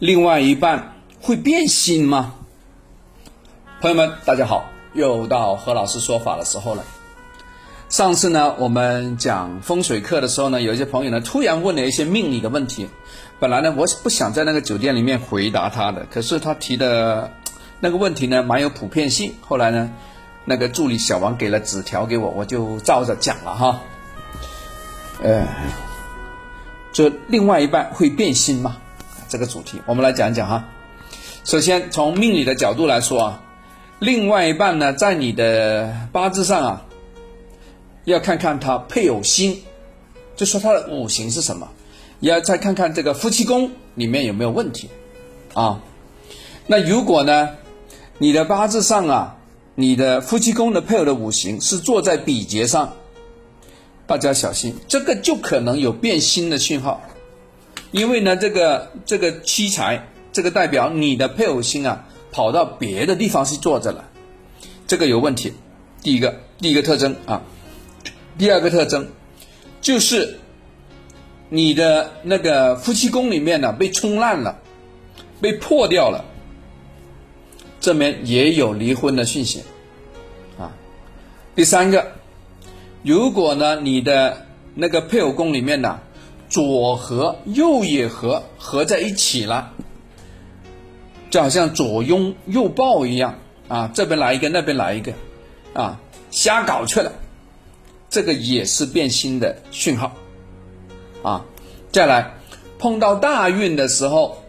[0.00, 2.32] 另外一半会变心吗？
[3.82, 6.82] 朋友们，大家好，又到何老师说法的时候了。
[7.90, 12.88] 上次呢，我们讲风水课的时候呢，有一些朋友呢突然问了一些命理的问题。
[13.38, 17.30] 本来呢，我是不想在那个酒店里面回答他的，可是他提的
[17.78, 19.34] 那个问题呢，蛮有普遍性。
[19.42, 19.90] 后来呢，
[20.46, 23.80] 那个助理小王给了纸条给我，我就照着讲了哈。
[25.22, 25.46] 呃，
[26.90, 28.78] 这另外一半会变心吗？
[29.30, 30.68] 这个主题，我们来讲讲哈。
[31.44, 33.42] 首先从命理的角度来说啊，
[33.98, 36.82] 另外一半呢，在你的八字上啊。
[38.06, 39.58] 要看看他配偶星，
[40.34, 41.68] 就说他的五行是什么，
[42.18, 44.88] 也要再看看这个夫妻宫里面有没有问题，
[45.52, 45.82] 啊，
[46.66, 47.50] 那如果呢，
[48.16, 49.36] 你的八字上啊，
[49.74, 52.94] 你的夫妻宫的配偶的五行是坐在比劫上，
[54.06, 57.02] 大家小心，这个就可能有变心的讯号，
[57.90, 64.08] 因为呢，这个这个七财，这个代表你的配偶星啊，跑到别的地方去坐着了，
[64.86, 65.54] 这个有问题，
[66.02, 67.42] 第一个第一个特征啊。
[68.38, 69.08] 第二个特征，
[69.82, 70.38] 就是
[71.50, 74.60] 你的那个夫妻宫里面呢被冲烂了，
[75.42, 76.24] 被破掉了，
[77.80, 79.62] 这边也有离婚的讯息，
[80.58, 80.72] 啊，
[81.54, 82.12] 第三个，
[83.02, 86.00] 如果呢你的那个配偶宫里面呢
[86.50, 89.72] 左合右也合合在一起了，
[91.30, 95.14] 就好像左拥右抱一样啊，这边来一个那边来一个，
[95.72, 97.12] 啊，瞎搞去了。
[98.10, 100.16] 这个也是变心的讯号，
[101.22, 101.44] 啊，
[101.92, 102.34] 再来
[102.80, 104.42] 碰到大运的时候，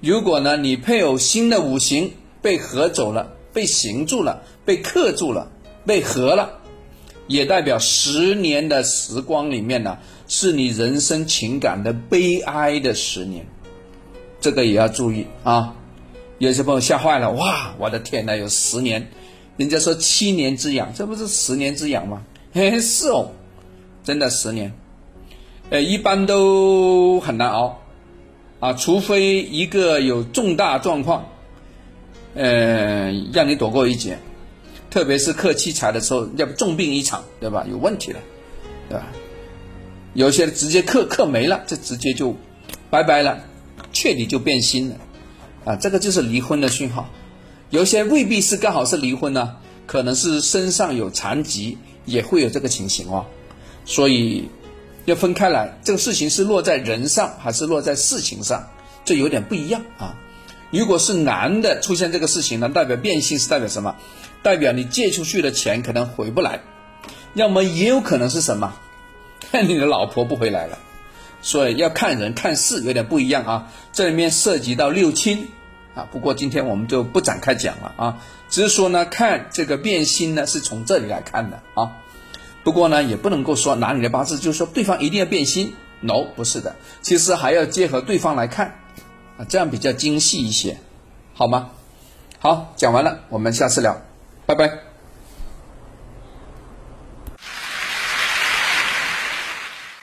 [0.00, 5.50] 如果呢你配偶新的五行被合走了、被行住了、被克住了、
[5.84, 6.59] 被合了，
[7.30, 13.46] 也代表十年的时光里面呢是你人生情感的悲哀的十年，
[14.40, 15.76] 这个也要注意啊。
[16.38, 19.10] 有些朋友吓坏了，哇，我的天呐，有十年，
[19.56, 22.22] 人家说七年之痒，这不是十年之痒吗？
[22.52, 23.30] 嘿，是哦，
[24.02, 24.72] 真的十年，
[25.70, 27.80] 呃，一般都很难熬，
[28.58, 31.28] 啊，除非一个有重大状况，
[32.34, 34.18] 呃，让你躲过一劫，
[34.90, 37.64] 特别是克七财的时候，要不重病一场，对吧？
[37.70, 38.20] 有问题了，
[38.88, 39.06] 对吧？
[40.14, 42.36] 有些直接克克没了，这直接就
[42.90, 43.40] 拜拜了，
[43.92, 44.96] 彻底就变心了，
[45.64, 47.08] 啊，这个就是离婚的讯号。
[47.70, 49.56] 有些未必是刚好是离婚呢，
[49.86, 51.78] 可能是身上有残疾。
[52.06, 53.26] 也会有这个情形哦，
[53.84, 54.48] 所以
[55.04, 55.78] 要分开来。
[55.84, 58.68] 这个事情是落在人上，还是落在事情上，
[59.04, 60.16] 这有点不一样啊。
[60.70, 63.96] 如果是男的出现这个事情呢，代表变性是代表什么？
[64.42, 66.60] 代表你借出去的钱可能回不来，
[67.34, 68.74] 要么也有可能是什么？
[69.50, 70.78] 看 你的老婆不回来了。
[71.42, 73.72] 所以要看人看事有点不一样啊。
[73.92, 75.48] 这里面涉及到六亲
[75.94, 78.18] 啊，不过今天我们就不展开讲了啊。
[78.48, 81.96] 只是说呢，看这个变心呢，是从这里来看的啊。
[82.62, 86.76] 不过呢，也不能够说拿你的八字就是说对方一定要变心，no，不是的。
[87.00, 88.79] 其实还要结合对方来看
[89.48, 90.76] 这样比较精细一些，
[91.34, 91.70] 好吗？
[92.38, 93.96] 好，讲完了，我们下次聊，
[94.46, 94.89] 拜拜。